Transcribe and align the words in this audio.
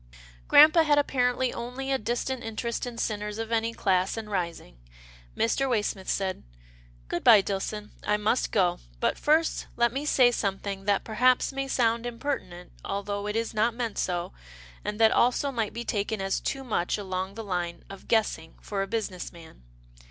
Grampa 0.47 0.81
had 0.81 0.97
apparently 0.97 1.53
only 1.53 1.91
a 1.91 1.99
distant 1.99 2.43
interest 2.43 2.87
in 2.87 2.97
sinners 2.97 3.37
of 3.37 3.51
any 3.51 3.71
class, 3.71 4.17
and 4.17 4.31
rising, 4.31 4.79
Mr. 5.37 5.69
Waysmith 5.69 6.07
said," 6.09 6.41
Good 7.07 7.23
bye 7.23 7.43
Dillson, 7.43 7.91
I 8.03 8.17
must 8.17 8.51
go, 8.51 8.79
but 8.99 9.19
first 9.19 9.67
let 9.77 9.93
me 9.93 10.07
say 10.07 10.31
something 10.31 10.85
that 10.85 11.03
perhaps 11.03 11.53
may 11.53 11.67
sound 11.67 12.07
im 12.07 12.17
pertinent, 12.17 12.71
although 12.83 13.27
it 13.27 13.35
is 13.35 13.53
not 13.53 13.75
meant 13.75 13.99
so, 13.99 14.33
and 14.83 14.99
that 14.99 15.11
also 15.11 15.51
might 15.51 15.71
be 15.71 15.83
taken 15.85 16.19
as 16.19 16.39
too 16.39 16.63
much 16.63 16.97
along 16.97 17.35
the 17.35 17.43
line 17.43 17.83
of 17.87 18.07
guess 18.07 18.35
ing 18.39 18.55
for 18.59 18.81
a 18.81 18.87
business 18.87 19.31
man. 19.31 19.61